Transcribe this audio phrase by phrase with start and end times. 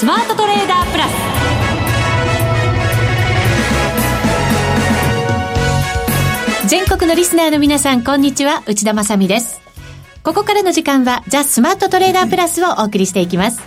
[0.00, 1.06] スマートトレーダープラ
[6.64, 6.68] ス。
[6.68, 8.62] 全国のリスナーの皆さんこんにちは。
[8.66, 9.60] 内田まさです。
[10.22, 13.60] ここからの時間はザ・スマートトレーダープラスをお送りしていきます。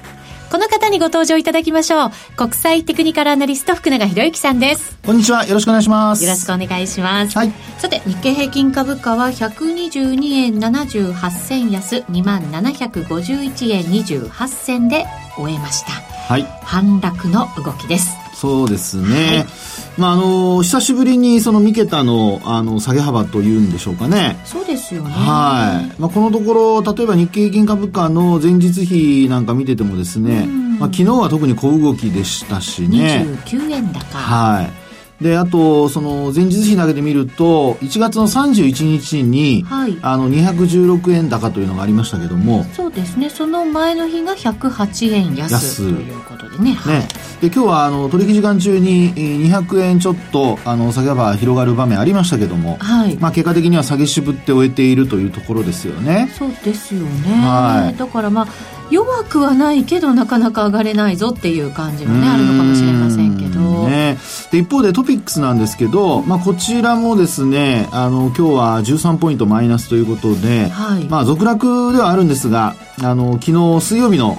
[0.53, 2.11] この方にご登場いただきましょう。
[2.37, 4.99] 国際テクニカルアナリスト福永博之さんです。
[5.03, 5.47] こんにちは。
[5.47, 6.23] よろしくお願いします。
[6.23, 7.35] よろしくお願いします。
[7.35, 7.51] はい。
[7.79, 15.91] さて、日経平均株価は122円78銭安2751円28銭で終えました。
[15.91, 16.43] はい。
[16.61, 18.15] 反落の動きです。
[18.35, 19.07] そうですね。
[19.07, 24.41] はいまあ、あの久しぶりにその三桁のあの下げ幅というんでしょうかね。
[24.45, 25.11] そうですよね。
[25.11, 26.01] はい。
[26.01, 30.47] まあ、このところ、例えば日経平均株価の前日比なんか見ててもですね、
[30.79, 33.25] まあ、昨日は特に小動きでしたしね。
[33.45, 34.17] 29円高。
[34.17, 34.82] はい。
[35.23, 42.65] で、あと、その、前日比投げてみると、1月の31日に、はい、あの、216円高というのがありましたけども。
[42.73, 43.29] そうですね。
[43.29, 46.71] その前の日が108円安安ということでね。
[46.85, 47.07] ね。
[47.39, 53.15] で、今日は、あの、取引時間中に200円ちょっと、あの、下げ幅広がる場面ありましたけども、はい。
[53.15, 56.29] まあ、結果的には下げ渋って終えているというところですよね。
[56.37, 57.31] そうですよね。
[57.31, 57.97] はい。
[57.97, 58.47] だからまあ、
[58.93, 64.17] 弱くはないけどなかなか上がれないぞっていう感じもねあるのかもしれませんけど、ね、
[64.51, 74.37] で一方でトピックスなんですけど、まあ、こちらもですねあの今日は13ポイントマイナスということで、はい、まあ、続落ではあるんですがあの昨日水曜日の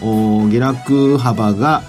[0.49, 1.83] 下落幅が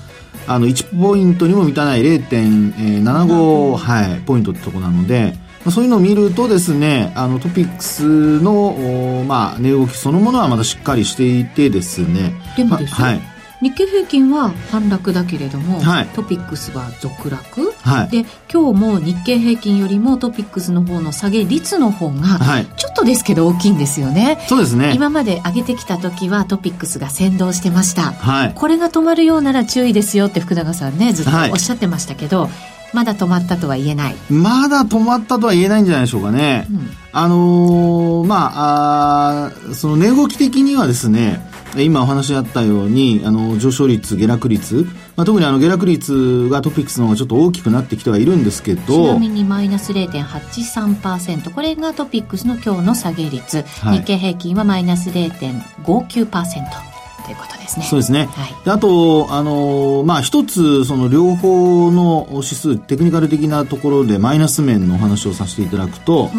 [0.47, 5.33] あの1ポイントにも満たない0.75、はい、ポイントってとこなので、
[5.71, 12.33] そういうのを見るとですね、あのトピックスの、まあ、値動きそのものはまだしっかりしていてですね。
[12.55, 13.21] でもですね、はい、
[13.61, 22.39] 日経平均は反落だけれども、はい、トピックスは続落、はい、で今日も日経平均よりもトピックスの方の下げ率の方が
[22.77, 24.93] ちょっとですけど大きいんですよね、そうですね。
[24.93, 32.49] 今まで上げてきた時はトピックスが先導してました、はい、これが止まるようなら注意ですよって福永さんねずっとおっしゃってましたけど、
[32.95, 34.15] まだ止まったとは言えない。
[34.29, 41.45] まだ止まったとは言えないんじゃないでしょうかね、うん、あのー、まああその値動き的にはですね
[41.75, 44.85] 今お話しあったようにあの上昇率下落率、
[45.17, 48.81] まあ、特にあの下落率がトピックスの方がちょっと大きくなってきてはいるんですけど。
[48.85, 56.94] ちなみにマイナス0.83%これがトピックスの今日の下げ率、はい、日経平均はマイナス0.59%。
[57.25, 57.85] ということですね。
[57.85, 58.27] そうですね。
[58.31, 66.31] はい、あと、あの、まあ、一つ、その両方の指数、テクニカル的なところでマイナス面のお話をさせていただくと、はい、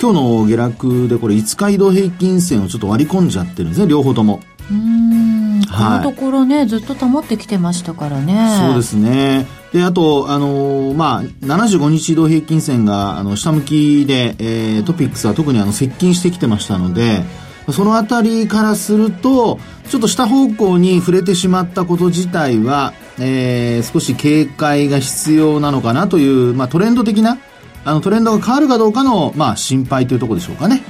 [0.00, 4.40] 今日の下落でこれ5日移動平均線をちょっと割り込んじゃってるんですね、両方とも。
[4.70, 8.58] うん、このところね、はい、ずっと保ってきてましたからね。
[8.60, 9.46] そうですね。
[9.72, 17.24] で、あと、あのー、まあ、75日移動平均線が、あの、下向きで、えー、トピックスは特にあの、接近してきてましたので、
[17.72, 19.58] そのあたりからすると、
[19.88, 27.38] ちょっと下方向に触れてしまったこと自体は、えー、少し警戒が必要なのかなという、まあ、トレンド的な、
[27.84, 30.82] あのトレンドが変わるかどうかの、まあ、心配というところでしょうかね。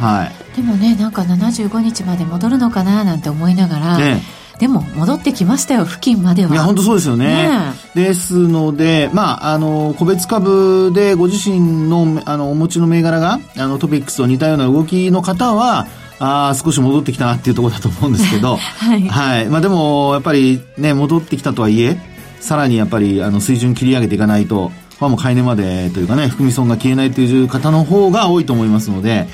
[0.00, 0.56] はい。
[0.56, 4.22] でもね、なんか75日まで戻るのかななんて思いながら、ね、
[4.58, 6.52] でも戻ってきましたよ、付近までは。
[6.52, 7.48] いや、本当そうですよね。
[7.48, 7.58] ね
[7.94, 15.86] ですので、まあ、あの、個別株でご自身の、あの、お持ちの銘柄が、あの、トピックスと似たような動きの方は、
[16.20, 19.08] ああ、少し戻ってきたなっていうところだと思うんですけど、 はい。
[19.08, 19.46] はい。
[19.48, 21.98] まあでも、やっぱりね、戻ってきたとはいえ、
[22.40, 29.26] さらにやっぱり、あの、水準切り上げていかないと、まあもう買い値までというかね、含み損が消えないという方の方が多いと思いますので、はい。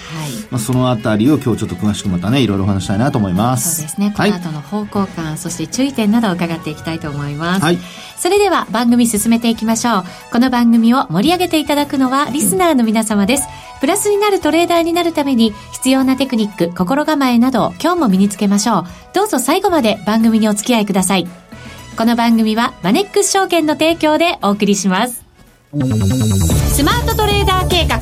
[0.50, 3.76] まあそのあたりを今日ちょっと詳しくまたね、いろいろお話したいなと思います。
[3.76, 4.14] そうですね。
[4.16, 7.62] この後の方向感、はい、そして注意点などを伺っていきたいと思います。
[7.62, 7.78] はい。
[8.16, 10.04] それでは番組進めていきましょう。
[10.32, 13.44] この番組を盛り上げていただくのはリスナーの皆様です。
[13.80, 18.86] プラスになるトレーダーになるために必要なテクニック、心構えなど今日も身につけましょう。
[19.14, 21.26] どうぞ最後まで番組にお付き合いください。
[21.96, 25.23] この番組はマネックス証券の提供でお送りします。
[25.74, 27.96] スマートトレーダー計画、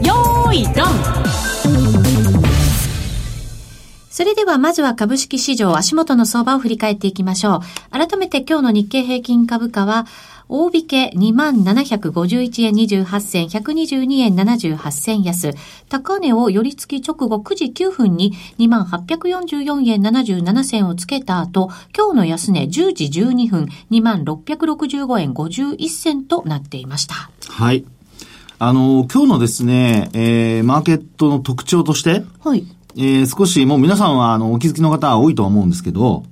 [0.00, 0.86] よーい、ドン
[4.08, 7.60] それではまずは株式市場足元の相場を振り返っていきましょう。
[7.90, 10.06] 改めて今日の日経平均株価は、
[10.50, 15.52] 大引け2751円28銭、122円78銭安。
[15.90, 27.30] 高値を寄り付き直後9時9分に2844円77銭をつけた後、今日の安値10時12分2665円51銭となっていました。
[27.50, 27.84] はい。
[28.58, 32.66] あの、今日のですね、えー、マーケットの特徴として、はい。
[32.96, 36.24] えー、少しもう皆さんはあのお気づきの方は多いとは思うんですけど、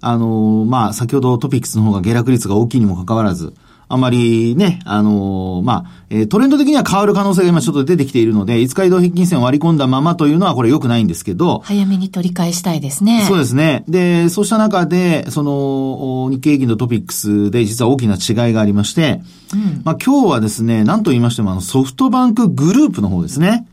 [0.00, 3.54] あのー、まあ、先ほどトピックスの方が下落率が大きいにもかかわらず、
[3.90, 11.62] あまりね、あのー、まあ、えー、トレンド的には変わる可能性が今ちょっと出てきているので、5日移動平均線を割り込んだままというのはこれ良くないんですけど。
[11.64, 13.24] 早めに取り返したいですね。
[13.26, 13.84] そうですね。
[13.88, 19.22] で、そうした中で、その、日経平均のトピックスで実は大きな違いがありまして、
[19.54, 23.66] うん、まあ今日はですね、何と言いましてもあのソフトバンクグループの方ですね。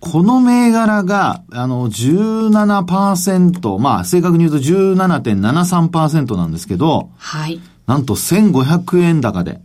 [0.00, 7.60] この銘柄が、あの、17%、まあ、正確に言うと17.73%なんですけど、はい。
[7.86, 9.60] なんと1500円高で。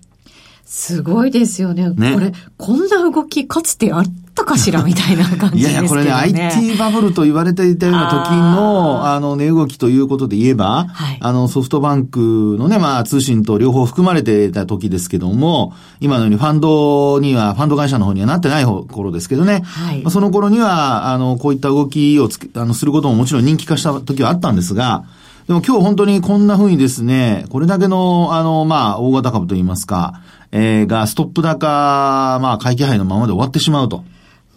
[0.65, 1.91] すごいですよね。
[1.91, 19.61] ねこれ、こんな動きかつてあったかしらみたいな感じですけど、ね、いやいや、これね、IT バブルと言われていたような時の、あの、値動きということで言えば、はい、あの、ソフトバンクのね、まあ、通信と両方含まれていた時ですけども、今のようにファンドには、ファンド会社の方にはなってない頃ですけどね。
[19.63, 20.01] はい。
[20.01, 25.05] まあ、その頃には、あの、こういった動きをつあの、することももちろん人気化した時はあったんですが、
[25.47, 31.67] でも今日本当にこんな風にですね、これだけの、あの、まあ、大型株といいますか、えー、が、ストップ高、
[32.41, 34.03] まあ、回帰杯のままで終わってしまうと。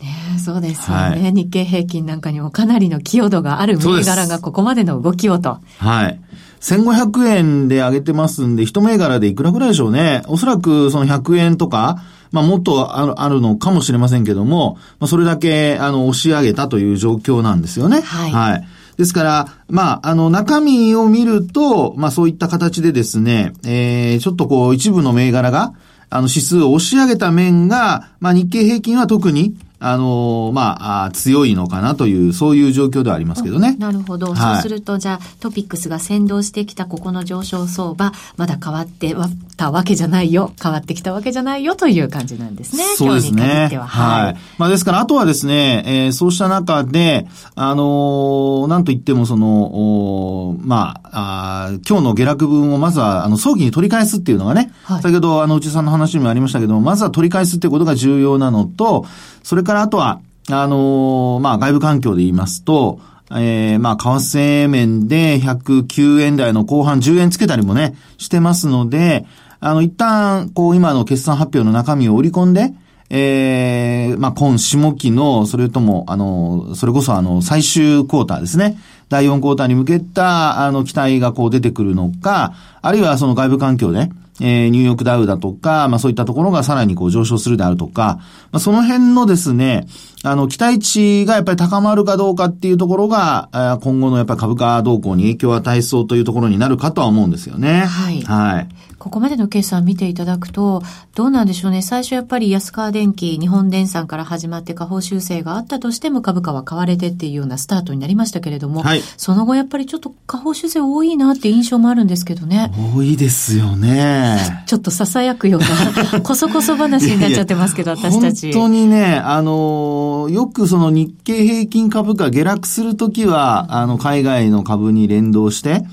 [0.01, 5.59] ねそうですよね、はい、日経平均なんかにもかなりの寄与度がある銘柄がここまでの動きをと。
[5.79, 6.21] はい。
[6.61, 10.23] 1500円で上げてますんで、一銘柄でいくらぐらいでしょうね。
[10.27, 12.03] おそらくその100円とか、
[12.33, 18.01] まあもっとあるあるのかもしれませんけども、まあそれだけあの押し上げたという状況なんですよね。
[18.01, 18.31] はい。
[18.33, 18.69] はい。
[18.99, 25.73] ですから、まあ、あの、中身を見ると、まあ、そういった形でですね、えー、ちょっとこう、一部の銘柄が、
[26.11, 33.77] あの、指数を押し上げた面が、まあ、日経平均は特に、あのー、まあ、強いのかなという、そういう状況ではありますけどね。
[33.79, 34.35] なるほど。
[34.35, 39.15] はい、そうすると、じゃあ、トピックスが先導してきたここの上昇相場、まだ変わって
[39.57, 42.85] たわけじゃないよ、変わってきたわけじゃないよという感じなんですね。
[42.97, 43.71] そうですね。
[43.73, 43.87] は。
[43.87, 44.37] はい。
[44.59, 59.07] まあ、ですから、あとはですね、えー、そうした中で、あのー、なんといっても、その、まああ、今日の下落分をまずは、あの、早期に取り返すっていうのがね、はい、先ほど、あの、内さんの話にもありましたけども、まずは取り返すっていうことが重要なのと、
[59.49, 63.01] それからあとは、あのー、まあ、外部環境で言いますと、
[63.31, 69.25] えー、まあ、為替面で109円台の後半10円つけたりもね、してますので、
[69.61, 72.75] あの、一旦、こう、今の決算発表の中身を織り込んで、
[73.09, 78.79] ええー、まあ、今下期の、それとも、あの、それこそあの、最終クォーターですね。
[79.09, 82.53] 第4クォーターに向けた、あの、期待がこう出てくるのか、
[82.83, 88.19] あるいはその外部環境で、えー、ニューヨークダウだとか、まあそういったところがさらにこう上昇するであるとか、
[88.53, 89.87] まあその辺のですね、
[90.25, 97.85] あの、期待値がやっぱり高まるかどうかっていうところが、今後のやっぱり株価動向に影響を与えそうというところになるかとは思うんですよね。
[97.85, 98.23] はい。
[98.23, 98.69] はい。
[99.09, 100.83] ここまでの決算見ていただくと、
[101.15, 101.81] どうなんでしょうね。
[101.81, 112.71] 最初やっぱり安川電機、日本電産から始まって下方修正があったとしても株価は買われてっていうようなスタートになりましたけれども、はい、その後やっぱりちょっと下方修正多いなって印象もあるんですけどね。
[112.95, 114.39] 多いですよね。
[114.67, 118.53] ちょっと囁くような、 こそこそ話になっちゃってますけど、私たち。
[118.53, 125.87] 本当にね、あの、よくその日経平均株価下落するときは、あの、海外の株に連動して、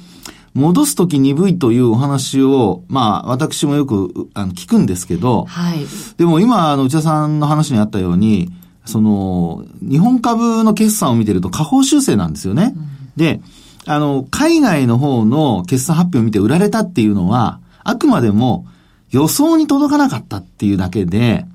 [0.56, 5.86] 戻すとき鈍いというお話を、まあ、私もよく、あの、聞くんですけど、はい。
[6.18, 8.50] でも今、あの、内田さんの話にあったように、
[8.86, 12.74] その、日本株の決算を見てると下方修正なんですよね。
[12.74, 12.88] うん、
[13.18, 13.42] で、
[13.86, 18.66] あの、海外の方の決算発表を見て売られたっていうのは、あくまでも
[19.12, 21.46] 予想に届かなかったっていうだけで、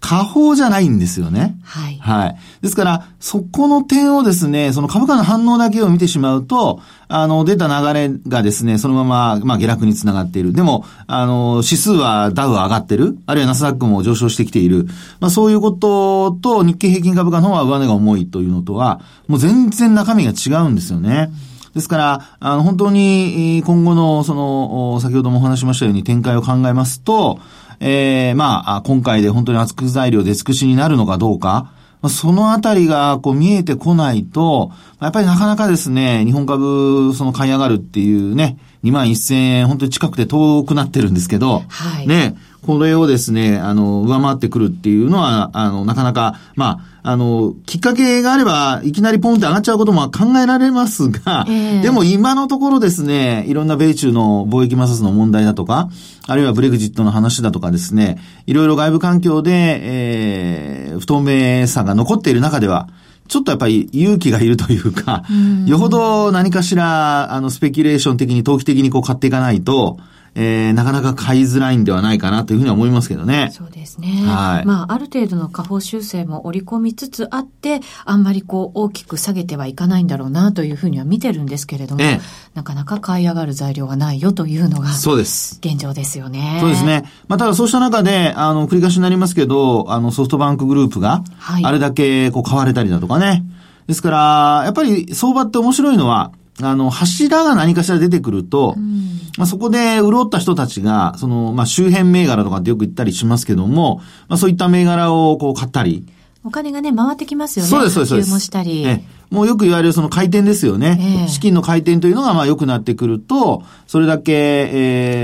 [0.00, 1.56] 下方じゃないんですよね。
[1.64, 1.98] はい。
[1.98, 2.36] はい。
[2.62, 10.52] ですから、そこの点をですね、その株価の反応だけを見てしまうと、あの、出た流れがですね、そのまま、まあ、下落につながっている。
[10.52, 13.18] でも、あの、指数はダウは上がってる。
[13.26, 14.86] あるいはナスダックも上昇してきている。
[15.20, 21.30] まあ、そういうことと、日経平均株価の方は上値が重いというのとは、もう全然中身が違うんですよね。
[21.74, 27.38] ですから、あの、本当に、今後の、その、先ほどもお話しましたように展開を考えますと、
[27.80, 31.72] ええー、まあ、今回で本当に圧縮材料で尽くしになるのかどうか、
[32.08, 55.88] そのあたりがこう見えてこないと、やっぱりなかなかですね、日本株その買い上がるっていうね、2万1000円本当に近くて遠くなってるんですけど、はい、ね、これをですね、あの、上回ってくるっていうのは、あの、なかなか、まあ、あの、きっかけがあれば、いきなりポンって上がっちゃうことも考えられますが、えー、でも今のところですね、いろんな米中の貿易摩擦の問題だとか、
[56.26, 62.88] あるいはブレグジットの話だとかですね、いろいろ外部環境で、えー、不透明さが残っている中では、
[63.28, 65.22] ちょっとやっぱり勇気がいるというか、
[65.66, 69.98] よほど何かしら、あの、スペキュレーション的に、投機的にこう買っていかないと、
[70.38, 73.50] えー、なかなか買いづらいんではないかなというふうには思いますけどね。
[73.54, 74.08] そうですね。
[74.26, 74.66] はい。
[74.66, 82.20] まあ、ある程度の下方修正も織り込みつつあって、あんまりこう、大きく下げてはいかないんだろうなというふうには見てるんですけれども、ええ、
[82.52, 85.58] なかなか買い上がる材料がないよというのが、そうです。
[85.64, 86.58] 現状ですよね。
[86.60, 87.10] そうですね。
[87.28, 91.24] まあ、ただそうした中で、あの、繰り返しになりますけど、あの、ソフトバンクグループが、
[91.62, 93.42] あれだけこう買われたりだとかね。
[93.86, 96.32] ですから、やっぱり相場って面白いのは、
[96.62, 106.06] あの、柱が何かしら出てくると、うん、まあ、そこで潤った人たちが、その、まあ、周辺銘柄とかってよく言ったりしますけども、まあ、そういった銘柄をこう買ったり。
[106.44, 107.70] お金がね、回ってきますよね。
[107.70, 108.08] そうです、そうです。
[108.10, 108.84] そうですもしたり。
[108.86, 110.98] えもうよく言われるその回転ですよね。
[111.00, 114.70] えー、資金の回転というのがまあ良くなってくると、それだけ、え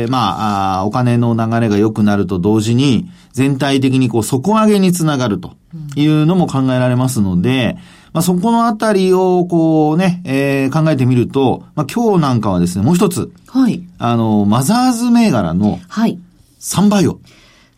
[0.02, 5.52] えー、まあお金の流れが良くなると同時に、全体的にこう底上げにつながると
[5.94, 13.32] いうのも考えられますので、うんまあ、そこのあたりを、こうね、えー、考えてみると、まあ、今日なんかはですね、もう一つ。
[13.48, 13.82] はい。
[13.98, 16.18] あの、マザーズ銘柄の、はい。
[16.60, 17.20] 3倍を。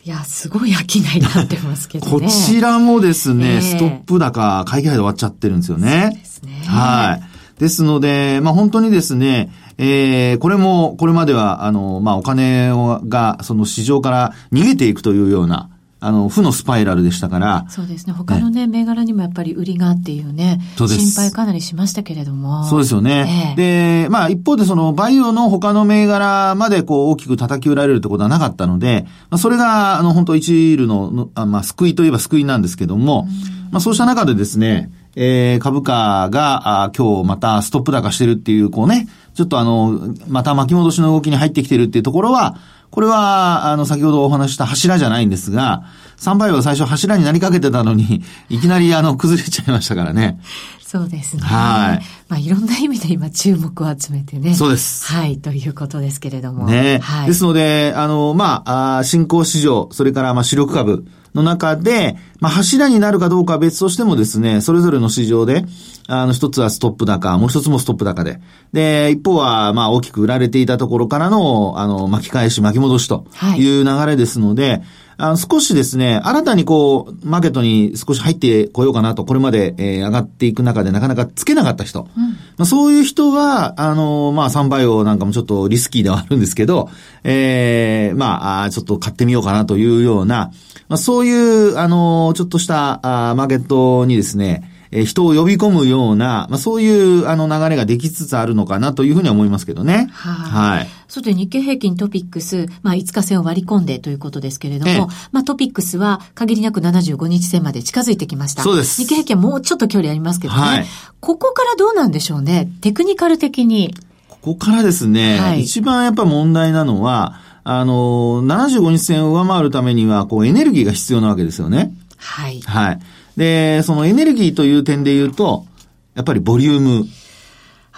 [0.04, 2.12] いや、すごい商いになってますけどね。
[2.12, 6.10] こちらもですね、えー、ストップ高、会議杯で終わっちゃってるんですよね。
[6.12, 6.62] そうですね。
[6.66, 7.20] は
[7.56, 7.60] い。
[7.60, 12.70] ですので、まあ、本当にですね、えー、これも、これまでは、あの、まあ、お金
[13.08, 15.70] が、その市場から逃げていくというような、
[16.06, 17.66] あの、負のスパイラルでしたから。
[17.68, 18.12] そうですね。
[18.12, 22.64] 他のね、銘柄にもやっぱり売りがっていうね、心配かなりしましたけれども。
[22.64, 23.54] そうですよね。
[23.58, 33.26] えで、まあ一方でその、バイオの他の銘柄までこう大きく叩き売られるってことはなかったので、まあ、それが、あの、本当一ーの、あまあ救いといえば救いなんですけども、
[33.70, 42.56] まあそうした中でですね、えー、株価が、あ今日またストップ高してるっていう、こうね、ちょっとあの、また巻き戻しの動きに入ってきてるっていうところは、
[42.94, 45.82] これは、あの、先ほどお話した柱じゃないんですが、
[46.16, 50.38] 3倍は最初柱になりかけてたのに、 いきなりあの、崩れちゃいましたからね。
[50.86, 51.42] そうですね。
[51.42, 52.04] はい。
[52.28, 54.54] まあ、いろんな意味で今注目を集めてね。
[54.54, 55.12] そうです。
[55.12, 56.66] はい、ということですけれども。
[56.66, 57.00] ね。
[57.02, 57.26] はい。
[57.26, 65.64] ですので、あの、まあ、あ新興市場、それから、まあ、主力株の中で、まあ、柱になるかどうかは別としてもですね、それぞれの市場で、
[66.06, 68.40] あの、一つはストップ高、もう一つもストップ高で。
[68.72, 73.26] で、一方は、まあ、大きく売られていたところからの、あの、巻き返し、巻き戻しと
[73.56, 74.82] いう流れですので、はい
[75.16, 82.08] あの、少しですね、新たにこう、マーケットに少し入ってこようかなと、これまで、えー、上がっていく中でなかなかつけなかった人。
[82.16, 86.90] うん、まあ、そういう人は、あの、まあ、サンバイオなんかもちょっとリスキーではあるんですけど、
[87.22, 90.50] ええー、まあ、ちょっと買ってみようかなというような、
[90.88, 100.08] まあ、そういう、あの、ちょっとしたあマーケットにですね、え人を呼び込むような、まあ、そういうあの流れができつつあるのかなというふうには思いますけどね。
[100.12, 100.76] はい。
[100.76, 100.88] はい。
[101.08, 108.62] それで日経平均トピックス、まあ、5日線を割り込んでということですけれども、まあ、トピックスは限りなく75日線まで近づいてきました。
[108.62, 109.02] そうです。
[109.02, 110.60] 日経平均はもうちょっと距離ありますけどね。
[110.60, 110.86] はい。
[111.18, 112.68] ここからどうなんでしょうね？
[112.80, 113.94] テクニカル的に。
[114.28, 121.94] ここからですね、はい、一番やっぱ問題なのは、あの、75日線を上回るためには、こう、エネルギーが必要なわけですよね。
[122.18, 122.60] はい。
[122.60, 123.00] はい。
[123.36, 125.66] で、そのエネルギーという点で言うと、
[126.14, 127.06] やっぱりボリューム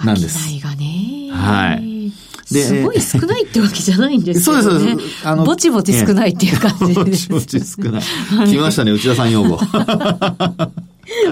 [0.05, 0.39] なんです。
[0.61, 1.31] がね。
[1.33, 2.13] はい。
[2.53, 4.63] で、すごい少ないってわけじゃないんですよね。
[4.63, 5.27] そうです、そうです。
[5.27, 7.29] あの、ぼちぼち少ないっていう感じです。
[7.29, 8.49] ぼちぼち少ない。
[8.49, 9.59] 来ましたね、内田さん用語。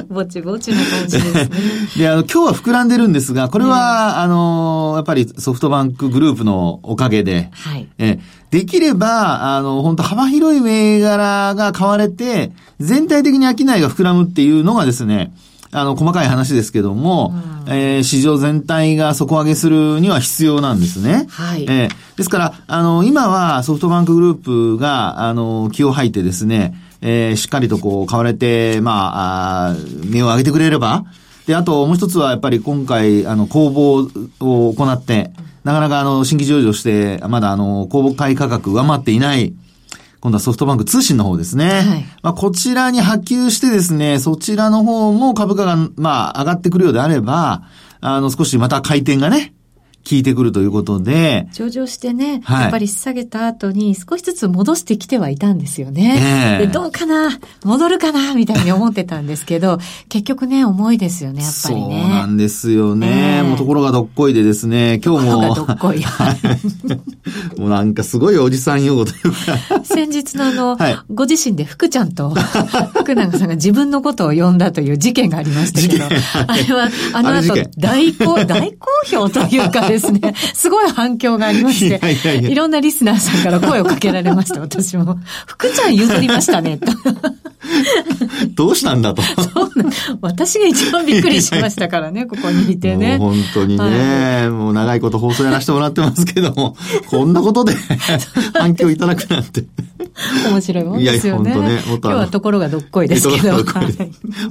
[0.08, 1.50] ぼちぼちな感じですね。
[1.98, 7.88] で、あの、今日は膨らんでるんですが、これは、あの、やっぱりソフトバンクグループのおかげで、はい。
[7.98, 8.18] え、
[8.54, 15.34] できれば、あの、本当幅広い銘柄が買われて、全体的に商いが膨らむっていうのがですね、
[15.72, 17.34] あの、細かい話ですけども、
[17.66, 21.26] うん、えー、市場全体が底上げするには必要なんですね。
[21.30, 21.64] はい。
[21.64, 24.34] えー、ですから、あの、今はソフトバンクグルー
[24.76, 31.04] プが、あの、気を吐いてですね、えー、しっかりとこう、買われて、まあ、あ目を上げてくれれば、
[31.46, 35.30] で、あともう一つはやっぱり今回、あの、公募を行って、
[35.62, 39.54] なかなかあの、新規上場して、まだあの、公募買価格上回っていない、
[40.20, 41.66] 今度はソフトバンク通信の方ですね。
[41.66, 47.62] はい、まあ、こちらに波及してですね、そちらの方も株価が、まあ、上がってくるようであれば、
[48.00, 49.54] あの、少しまた回転がね、
[50.08, 51.48] 効いてくるということで。
[51.52, 56.58] 上場してね、はい、やっぱり下げた後に少しずつ戻してきてはいたんですよね。
[56.60, 57.38] えー、でどうかな？
[57.64, 58.34] 戻るかな？
[58.34, 62.00] みたいに思ってたんですけど、 結局ね、重いですよね、やっぱりね。
[62.02, 63.38] そうなんですよね。
[63.38, 65.32] えー、もうところがどっこいでですね、今日も。
[65.32, 66.04] ところがどっこい。
[67.58, 69.36] もうなんかすごいおじさん用語というか。
[69.84, 72.34] 先日のあの、はい、ご自身で福ちゃんと
[72.94, 85.18] 福永さんが自分のことを呼んだという事件がありましたけど、あれは、あの後大好、大好評というかですね、すごい反響がありまして、いやいやいやいろんなリスナーさんから声をかけられました、 私も。
[85.46, 86.86] 福ちゃん譲りましたね、と。
[88.54, 89.22] どうしたんだと。
[89.22, 93.18] そうな私が一番びっくりしましたからね、 ここにいてね。
[93.18, 96.76] もう本当にね、はい、もう長いこと放送やらせてもらってますけども、
[97.08, 97.74] こんなことで
[98.54, 99.64] 反響いただくなんて。
[100.48, 101.50] 面白いもんですよね。
[101.50, 101.82] いや、本当ね。
[101.86, 103.56] 今日はところがどっこいですけど。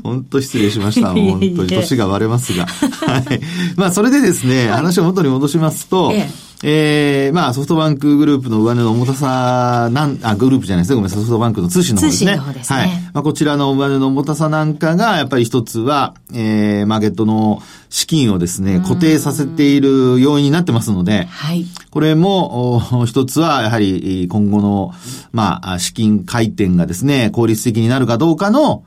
[0.04, 1.14] 本当失礼しました。
[1.14, 2.66] 本当に年が割れますが。
[2.66, 3.40] はい。
[3.78, 10.96] まあ、それでですね、話を元に戻しますと、えええー、まあ、ソフトバンクグループの上値の重たさなん、あ、グループじゃないですね。
[10.96, 11.20] ごめんなさい。
[11.20, 12.32] ソフトバンクの通信の方ですね。
[12.32, 12.80] 通信の方ですね。
[12.80, 12.90] はい。
[13.14, 21.66] まあ、こちらの上値の重たさなんかが、やっぱり一つは、えー、マーケットの資金をですね、固定させている要因になってますので、はい。
[21.92, 24.94] これも、一つは、やはり、今後の、
[25.34, 28.86] まあ、資金回転がですね、効率的になるかどうかの、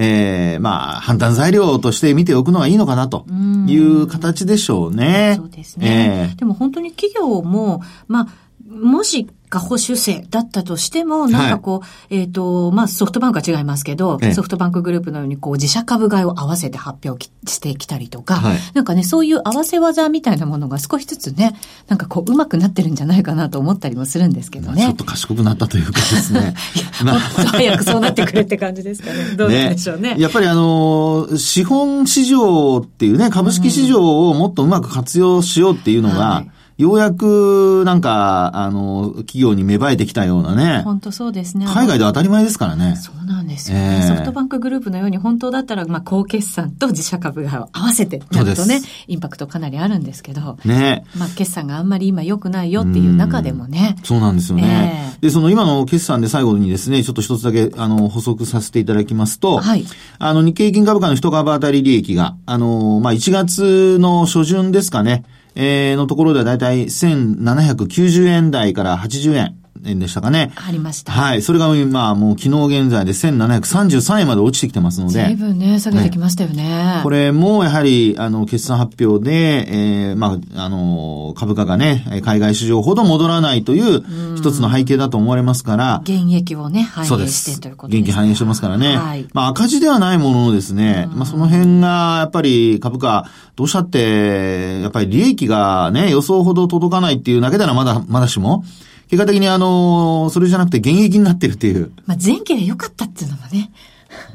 [0.00, 3.26] ええー、まあ、判断材料として見ておくのがいいのかなと
[3.66, 5.34] いう形でしょうね。
[5.36, 6.28] そうですね。
[6.30, 8.28] えー、でも本当に企業も、まあ、
[8.68, 21.56] もしが保守性だったとしても、なんかこう、はい、えっ、ー、と、まあ、ソフトバンクは違いますけど、ソフトバンクグループのように、こう、自社株買いを合わせて発表してきたりとか、はい、なんかね、そういう合わせ技みたいなものが少しずつね、
[21.88, 24.82] なんかこう、うまくなってるんじゃないかなと思ったりもするんですけどね。
[24.82, 26.54] ちょっと賢くなったというかですね。
[27.02, 29.36] いや、もっと早くそうなってくれって感じですかね。
[29.36, 30.14] どうでしょうね。
[30.14, 40.82] ね やっぱりあの、資本市場っていうね、株式市場をもっとうまく活用しようっていうのが、はいようやく、なんか、あの、企業に芽生えてきたようなね。
[40.84, 41.66] 本当そうですね。
[41.66, 42.94] 海外で当たり前ですからね。
[42.94, 44.02] そうなんですよね。
[44.02, 50.56] えー、ソフトバンクグループのように本当だったら、まあ、高決算と自社株が合わせてなるとね、インパクトかなりあるんですけど。
[50.64, 51.04] ね。
[51.16, 53.96] まあ、決算があんまり今良くないよっていう中でもね。
[54.00, 59.84] うそうなんですよね、えー、で、その今の決算で最後にですね、ちょっと一つだけ、あの、補足させていただきますと、はい。
[60.20, 65.24] あの、日経平均株価の一株当たり利益が、あの、まあ、1月の初旬ですかね、
[65.60, 69.56] えー、のところではだいたい1790円台から80円。
[69.84, 70.52] 円でしたかね。
[70.56, 71.12] ありました。
[71.12, 71.42] はい。
[71.42, 75.24] それが、まあ、もう昨日現在で1733円まで落ちてきてますので。
[75.24, 76.62] 随分ね、下げてきましたよね。
[76.62, 86.00] ねこれも、やはり、あの、決算発表で、えー、まあ、あの、株価がね、海外市場ほど戻らないという一つの背景だと思われますから。
[86.04, 88.00] 現役をね、反映してということです、ね。
[88.00, 88.96] 現役反映してますからね。
[88.96, 89.26] はい。
[89.32, 98.64] まあ、赤字ではないもののですね、まあ、その辺が、やっぱり株価、どうしたって、やっぱり利益がね、予想ほど届かないっていうだけならまだ、まだしも、
[99.08, 101.92] 結果的にあの、それじゃなくて現役になってるっていう。
[102.06, 103.70] まあ前期で良かったっていうのもね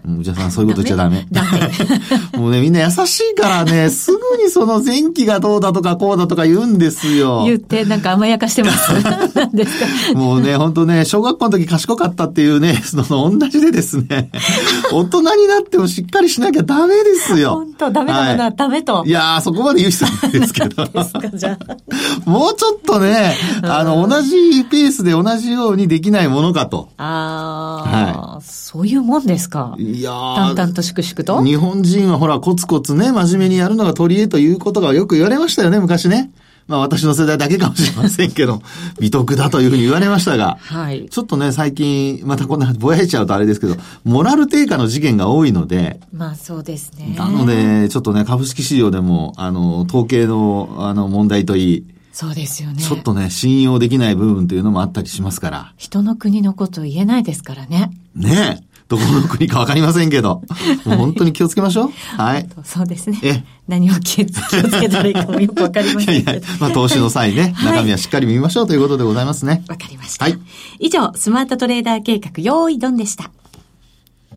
[0.05, 0.23] もね。
[0.23, 1.25] じゃあさん、そういうこと言っちゃダメ。
[1.31, 1.71] ダメ。
[2.37, 7.43] もうね、みんな優しいからね、すぐにその前期がどうだとかこうだとか言うんですよ。
[7.45, 8.91] 言って、なんか甘やかしてます。
[9.35, 9.79] 何です
[10.13, 10.19] か。
[10.19, 14.29] もうね、本当ね、小学校の時賢かったっていうね、その同じでですね、
[14.91, 17.55] 大人になってもしっかりしなきゃダメですよ。
[17.55, 19.03] 本当ダメだな、はい、ダメと。
[19.05, 20.85] いやー、そこまで言う人ないですけど。
[20.85, 22.29] ですか、じゃあ。
[22.29, 26.89] もうちょっとね、あの、同じペースで同じようにできないものかと。
[26.97, 28.43] ああ、はい。
[28.43, 29.75] そういうもんですか。
[29.93, 31.43] いや淡々と粛々と？
[31.43, 36.31] 日本人はほら、コツコツね、真面目にやるのが取り柄ということがよく言われましたよね、昔ね。
[36.67, 38.61] まあ私の世代だけかもしれませんけど、
[38.99, 41.07] 美徳だというふうに言われましたが、はい。
[41.09, 47.15] ちょっとね、最近、またこんなぼやいちゃうとあれですけど、モラル低下の事件が多いので、まあそうですね。
[47.17, 52.81] なので、ちょっとね、株式市場でも、あの、統計の、あの、問題といい、そうですよね。
[52.81, 55.73] ちょっとね、信用できない部分というのもあったりしますから。
[55.77, 57.91] 人の国のこと言えないですからね。
[58.15, 58.72] ねえ。
[58.97, 60.41] どこの国かわかりませんけど、
[60.85, 61.91] もう本当に気をつけましょう。
[61.91, 62.47] はい。
[62.63, 63.19] そうですね。
[63.23, 63.43] え？
[63.67, 64.31] 何を気をつ
[64.79, 66.21] けたらいいかもよくわかりません。
[66.21, 69.63] いやいや、まあ投資の際ね、中身はしっかり見ましょうということでございますね。
[69.67, 70.25] わ、かりました。
[70.25, 70.39] はい。
[70.79, 73.31] 以上、スマートトレーダー計画、用意ドンでした。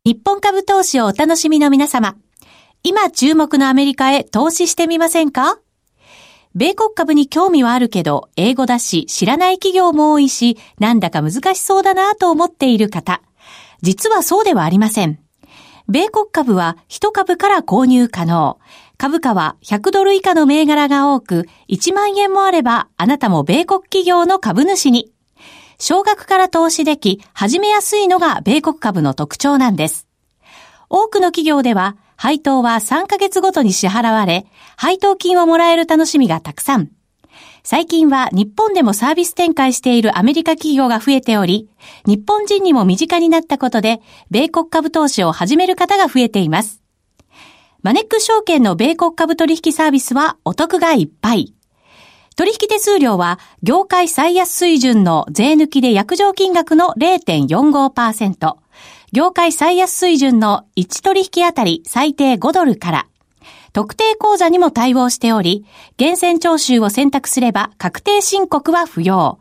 [0.05, 2.17] 日本株投資をお楽しみの皆様。
[2.83, 5.59] 今注目のアメリカへ投資してみませんか？
[6.55, 13.21] 米国株に興味はあるけど、英語だし、知らない企業も多いし、なんだか難しそうだなと思っている方。
[13.83, 15.19] 実はそうではありません。
[15.89, 18.59] 米国株は1株から購入可能。
[18.99, 25.13] 株価は100ドル以下の銘柄が多く、1万円もあればあなたも米国企業の株主に。
[25.79, 30.09] 少額から投資でき、始めやすいのが米国株の特徴なんです。
[30.89, 36.96] 多くの企業では、配当は3ヶ月ごとに支払われ、配当金をもらえる楽しみがたくさん。
[37.69, 41.69] 最近は日本でもサービス展開しているアメリカ企業が増えており、
[42.07, 44.01] 日本人にも身近になったことで、
[44.31, 46.81] 米国株投資を始める方が増えています。
[47.83, 51.55] マネック証券の米国株取引サービスはお得がいっぱい。
[52.37, 58.55] 取引手数料は業界最安水準の税抜きで約定金額の0.45%、
[59.13, 63.07] 業界最安水準の1取引あたり最低5ドルから、
[63.77, 65.67] 特定口座にも対応しており、
[65.99, 69.39] 厳選徴収を選択すれば確定申告は不要。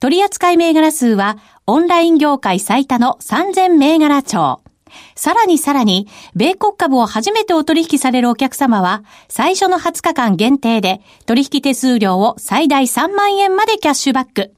[0.00, 4.60] 取扱銘柄数はオンライン業界最多の3000銘柄帳。
[5.14, 14.52] さらにさらに、米国株を初めてお取引されるお客様は、最初の20日間限定で、取引手数料を最大3万円までキャッシュバック。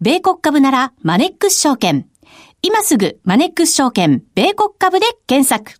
[0.00, 2.06] 米国株なら、マネックス証券。
[2.62, 5.79] 今すぐ、マネックス証券、米国株で検索。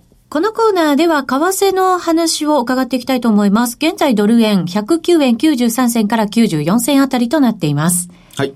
[0.31, 3.75] このコーナーでは為替の話を伺っていきたいと思います。
[3.75, 8.07] 現在ドル円109円93銭から94銭あたりとなっています。
[8.37, 8.53] はい。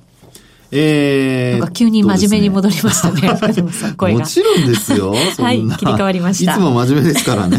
[0.71, 3.23] えー、なんか急に真面目に戻りましたね。
[3.23, 3.27] ね
[4.15, 5.13] もちろんですよ。
[5.37, 6.53] はい、切り替わりました。
[6.53, 7.57] いつも真面目ですからね。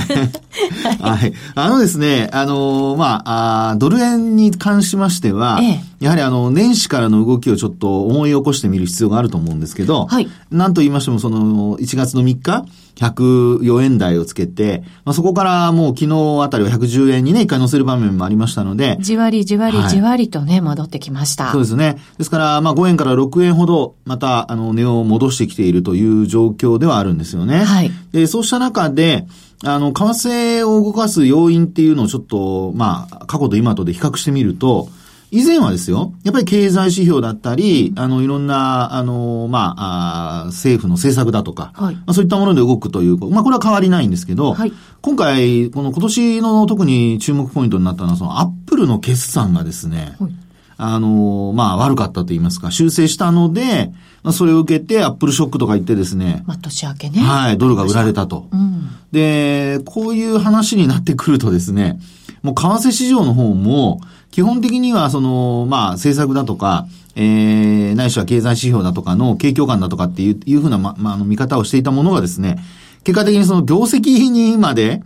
[0.99, 10.29] はい、あのですね、あのー、まああ、ドル円に関しましては、ええ、やはりあの、年始からの動きをちょっと思い起こしてみる必要があると思うんですけど、はい。
[10.51, 12.65] なんと言いましても、その、1月の3日、
[12.97, 18.97] 104円台をつけて、まあ、そこからもう昨日あたりは110円にね、一回乗せる場面もありましたので。
[19.01, 21.53] じわりじわりじわりとね、はい、戻ってきました。
[21.53, 21.99] そうですね。
[22.17, 27.65] ですから、まあ5円から6円ほど、また、あの、値を戻してきているという状況ではあるんですよね。
[27.65, 27.91] はい。
[28.13, 29.27] で、そうした中で、
[29.65, 34.89] あの、為替を動かす要因っていうのをちょっと、まあ、過去と今とで比較してみると、
[35.31, 50.31] 以前はですよ、やっぱり経済指標だったり、あの、いろんな、あの、まあ、あ政府の政策だとか、はい、まあ、そういったもので動くという、まあ、これは変わりないんですけど、はい、今回、この今年の特に注目ポイントになったのは、そのアップルの決算がですね、はい、
[50.79, 56.45] あの、まあ、悪かったと言いますか、修正したので、まあ、それを受けて、アップルショックとか言ってですね。
[56.47, 57.21] まあ、年明けね。
[57.21, 58.49] はい、ドルが売られたと。
[58.53, 61.99] うん、で、こういう話になってくるとですね、
[62.43, 64.01] もう為替市場の方も、
[64.37, 72.59] 基本的にはその、まあ、政策だとか、えー、ないしは経済指標だとかの景況感だとかっていう、いうふうな、ま、まあ、あの、見方をしていたものがですね、
[73.03, 75.03] 結果的にその業績にまで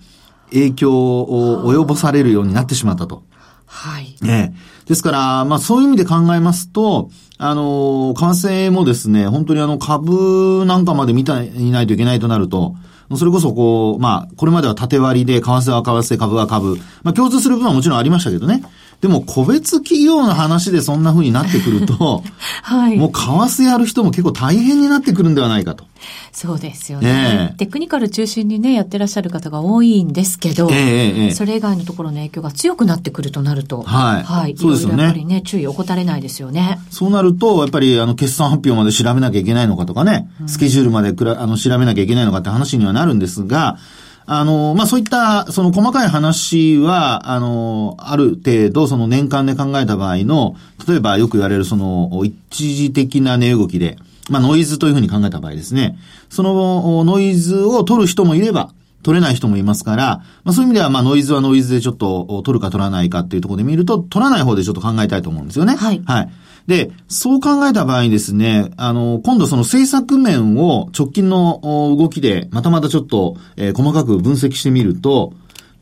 [0.51, 3.23] 影響を及ぼされるようになってしまったと。
[3.67, 4.17] はい。
[4.21, 4.53] ね
[4.87, 12.75] ですから、まあそういう意味で考えますと、あの、為替もですね、本当にあの株なんかまで見ていないといけないとなると、
[13.17, 16.79] それこそこう、まあ、これまでは縦割りで、為替は為替、株は株。
[17.05, 18.65] まあ共通する部分はもちろんありましたけどね。
[19.01, 22.23] でも個別企業の話でそんな風になってくると、
[22.63, 22.99] はい。
[22.99, 25.85] もう為替やる人も結構大変になってくるんではないかと。
[26.33, 27.13] そうですよね。
[27.13, 34.23] ねテクニカル中心にね、やってらっしゃる方が多いんですけど、えー、それ以外のところの影響が強くなってくるとなると、はい。
[34.23, 34.55] はい。
[34.59, 35.05] そうですよね。
[35.05, 36.79] やっぱりね、注意を怠れないですよね。
[36.91, 43.79] そうなると、やっぱりあの、決算発表まで調べなきゃいけないのかとかね、スケジュールまでくらあの調べなきゃいけないのかって話にはなるんですが、
[44.33, 50.55] あの、まあ、そういった、その細かい話は、あの、ある程度、その年間で考えた場合の、
[50.87, 58.71] 例えばよく言われるその、一時的な値動きで、まあ、ノイズというふうに考えた場合ですね、そのノイズを取る人もいれば、
[59.03, 65.75] 取れない人もいますから、まあそういう意味では、まあノイズはノイズでちょっと取るか取らないかっていうところで見ると、取らない方でちょっと考えたいと思うんですよね。
[65.75, 66.03] はい。
[66.05, 66.31] はい。
[66.71, 75.33] で、そう考えた場合にですね、あの、今度その政策面を直近の動きで、またまたちょっと、えー、細かく分析してみると、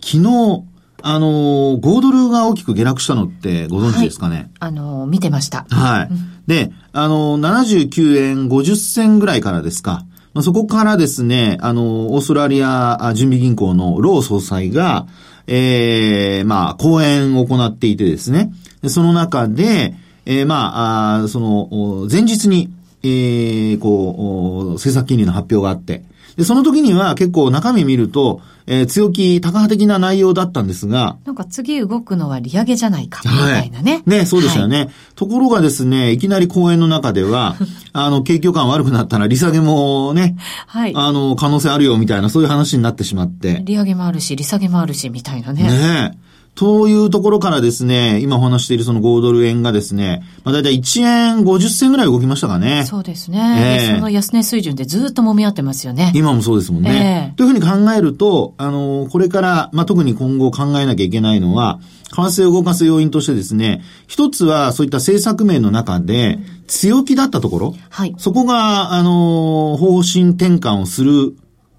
[0.02, 0.64] 昨日、
[1.02, 5.66] あの、5ドルが大きく下落したのってご存知ですかね、はい、あの、見てました。
[5.68, 6.08] はい。
[6.10, 10.06] うん、で、あの、79円50銭ぐらいからですか。
[10.40, 15.06] そこからですね、あの、オーストラリア準備銀行のロー総裁が、
[15.46, 18.50] ええー、まあ、講演を行っていてですね、
[18.86, 19.94] その中で、
[20.30, 22.70] えー、まあ、あその、前日に、
[23.02, 26.04] えー、こう、政策金利の発表があって、
[26.36, 31.16] で、その時には結構中身見ると、えー、強気、高派的な内容だったんですが。
[31.24, 34.02] なんか次動くのは利上げじゃないか、みたいなね。
[34.04, 37.56] ね、そうでしたよね、はい、ところがですね、いきなり講演の中では、
[37.94, 40.36] あの、景況感悪くなったら利下げもね、
[40.66, 40.92] はい。
[40.94, 43.62] あの、可能性あるよ、みたいな、そういう話になってしまって。
[43.64, 45.62] 利上げもあるし、利下げもあるし、みたいなね。
[45.62, 46.18] ね
[46.58, 52.84] というところからですね、今お話しているその5ドル円がですね、まあ大体1円50銭ぐらい動きましたかね。
[52.84, 53.86] そうですね。
[53.92, 56.10] えー、その安値水準でずっと揉み合ってますよね。
[56.16, 57.30] 今もそうですもんね。
[57.30, 61.78] えー、というふうに考えると、あの、これから、まあ特に今後考えなきゃいけないのは、
[62.10, 71.36] 為替を動かす要因としてですね、一つはそういった政策面の中で、強気だったところ、はい、そこが、あの、方針転換をする、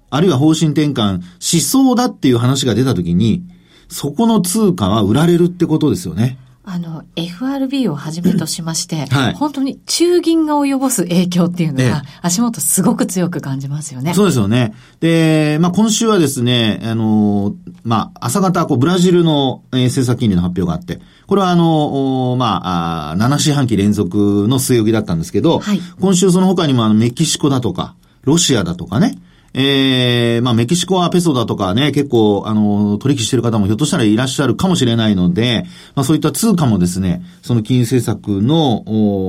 [0.08, 3.42] あるいは方針転換しそうだっていう話が出たときに、
[3.90, 6.38] そこの通貨は売られるってことですよね。
[6.62, 14.14] あの、FRB をはじめとしまして、はい、本当に中銀が及ぼす影響っていうのが、足元すごく強く感じますよね。
[14.14, 14.72] そうですよね。
[15.00, 29.18] で、まあ今週はですね、あの、まあ朝方、こう、ブラジルの、えー、政策金利の発表があって、これはあの、まあ、あ7四半期連続の据え置きだったんですけど、はい、今週その他にもあのメキシコだとか、ロシアだとかね、
[29.52, 35.64] ええー、まあ、メキシコはペソだとかね、結構、あの、取引してる方もひょっとしたらいらっしゃるかもしれないので、
[35.96, 38.82] まあ、そういった通貨もですね、その金融政策の、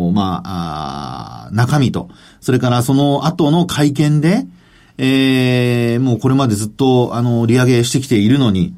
[0.08, 4.46] おまあ、あ中身と、それからその後の会見で、
[5.00, 8.76] ええー、もうこれまでずっと、あの、利上げしてきているのに、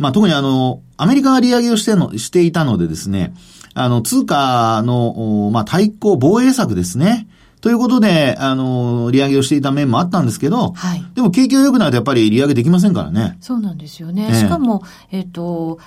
[0.00, 3.32] まあ、特にあの、アメリカが利上げをしての、していたのでですね、
[3.74, 7.28] あの、通貨の、まあ、対抗防衛策ですね。
[7.60, 13.36] ということで、あの、利上げをしていた面もあったんですけど、はい、でも景気が良くなるとやっぱり利上げできませんからね。
[13.40, 14.28] そうなんですよね。
[14.30, 15.78] えー、しかも、えっ、ー、と、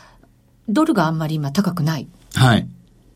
[0.70, 2.08] ドルがあんまり今高くない。
[2.36, 2.68] はい。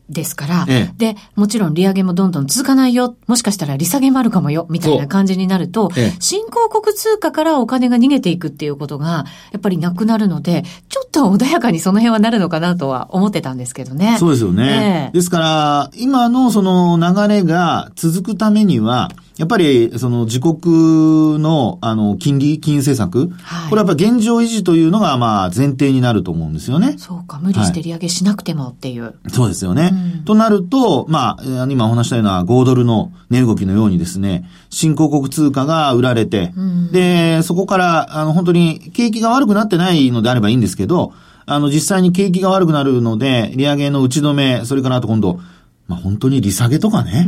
[0.08, 14.16] ですから、ええ、で、もちろん利上げもどんどん続かないよ、もしかしたら利下げもあるかもよ、みたいな感じになると、え、新興国通貨からお金が逃げていくっていうことが、やっぱりなくなるので、ちょっと穏やかにその辺はなるのかなとは思ってたんですけどね。
[14.18, 15.10] そうですよね。
[15.12, 26.96] ですから、今のその流れが続くためには、やっぱり、その自国の、あの、金利、金融政策、はい、これはやっぱ現状維持というのが、まあ、前提になると思うんですよね。
[26.98, 29.02] そうか、無理して利上げしなくてもっていう。
[29.04, 29.90] はい、そうですよね。
[30.18, 41.12] うん、となると、まあ、今お話したような5ドルの値動きのようにですね、新興国通貨が売られて、うん、で、そこから、あの、本当に景気が悪くなってないのであればいいんですけど、
[41.46, 45.38] あの、実際に景気が悪くなるので、利上げの打ち止め、それからあと今度、
[45.86, 47.24] まあ、本当に利下げとかね、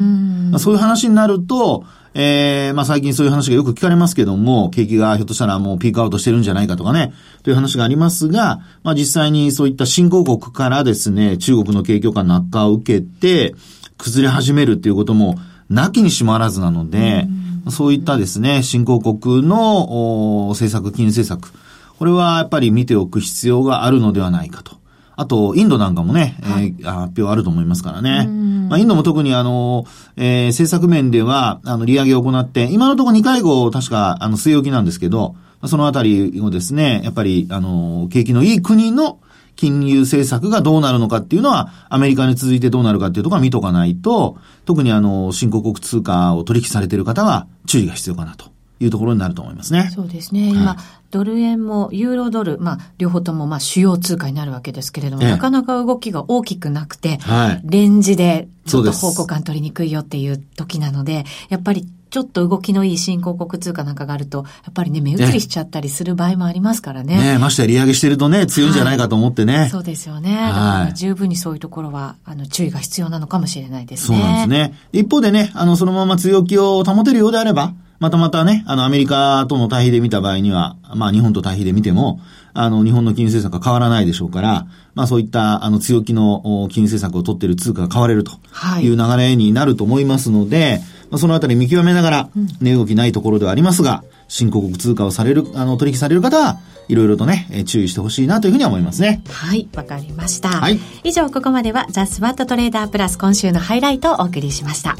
[0.50, 13.54] まあ、そういう話になると、えー、まあ最近そういう話がよく聞かれますけども、景気がひょっとしたらもうピークアウトしてるんじゃないかとかね、という話がありますが、まあ実際にそういった新興国からですね、中国の景況感の悪化を受けて、
[13.96, 17.28] 崩れ始めるっていうことも、なきにしもあらずなので、
[17.68, 21.52] そういったですね、新興国の政策、金融政策、
[21.98, 24.79] これはやっぱり見ておく必要があるのではないかと。
[25.20, 28.26] あと、インドなんかもね、はい、えー、発表あると思いますからね。
[28.70, 29.84] まあ、インドも特にあの、
[30.16, 39.18] えー、政策面では、あの、利上げを行って、今のところ2回後、確か、あの、据え置きなんですけど、そのあたりをですね、やっぱり、あの、景気のいい国の
[39.56, 48.49] 金融政策がどうなるのかっていうのは、アメリカに続いてどうなるかっていうところは見とかないと、特にあの、新興国通貨を取引されている方は注意が必要かなと。
[48.80, 49.90] いうところになると思いますね。
[49.94, 50.48] そうですね。
[50.48, 50.76] 今、はい、
[51.10, 67.34] ドル円もユーロドル、まあ、両方ともまあ主要通貨になるわけですけれども、ええ、なかなか動きが大きくなくて、はい、レンジでちょっと方向感取りにくいよっていう時なので、やっぱりちょっと動きのいい新興国通貨なんかがあると、やっぱりね、目移りしちゃったりする場合もありますからね。
[67.34, 69.58] ねまして利上げしてるとね、強いんじゃないかと思ってね。
[69.58, 70.34] はい、そうですよね。
[70.34, 74.18] だから十分にそういうところは、あの、注意が必要なのかもしれないですね。
[74.18, 74.74] そうなんですね。
[74.92, 82.18] 一方でね、あの、そのまま強気を保てるようであれば、またまたね、あの、アメリカとの対比で見た場合には、まあ、日本と対比で見ても、
[82.54, 88.32] あの、日本の金融政策は変わらないでしょうから、まあ、そういった、あの、強気の金融政策を取っている通貨が買われると
[88.80, 92.30] いう流れになると思いますので、はい、まあ、そのあたり見極めながら、
[92.62, 96.58] 値動きないところではありますが、新興国通貨をされる、あの、取引される方は、
[96.88, 99.22] いろいろとね、注意してほしいなというふうに思いますね。
[99.28, 100.48] はい、わかりました。
[100.48, 100.80] はい。
[101.04, 104.96] 以上、ここまでは、ザ・スワットトレーダープラス今週のハイライトをお送りしました。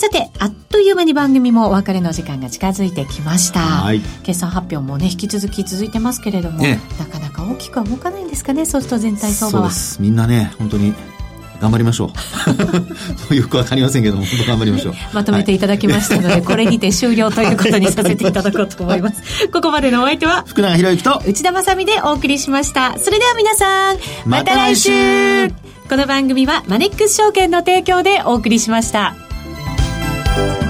[0.00, 3.60] さて、あっという間に番組もお別れの時間が近づいてきました。
[3.60, 4.00] はい。
[4.22, 9.70] 決算発表もね、引き続き続いてますけれども、ね、なかなか大きくは動かないんですかね、ソフト全体相場は。
[9.70, 10.00] そうです。
[10.00, 10.94] みんなね、本当に
[11.60, 12.10] 頑張りましょ
[13.30, 13.34] う。
[13.34, 14.94] よくわかりませんけども、本 当頑張りましょう。
[15.12, 19.48] まとめていただきましたので、はい、これにて終了ということにさせていただこうと思います。
[19.52, 22.96] ここまでのお相手は、福永博之と内田まさみでお送りしました。
[22.98, 25.50] それでは皆さん、また来週
[25.90, 29.29] この番組はマネックス証券の提供でお送りしました。
[30.32, 30.69] Thank you.